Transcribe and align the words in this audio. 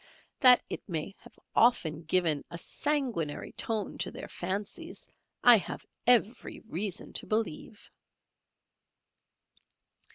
That 0.39 0.63
it 0.67 0.81
may 0.89 1.13
have 1.19 1.37
often 1.55 2.01
given 2.01 2.43
a 2.49 2.57
sanguinary 2.57 3.51
tone 3.51 3.99
to 3.99 4.09
their 4.09 4.27
fancies, 4.27 5.07
I 5.43 5.57
have 5.57 5.85
every 6.07 6.59
reason 6.61 7.13
to 7.13 7.27
believe. 7.27 7.91